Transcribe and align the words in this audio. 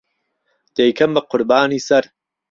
دهیکهم 0.75 1.11
به 1.13 1.21
قوربانی 1.29 1.79
سهر 1.87 2.05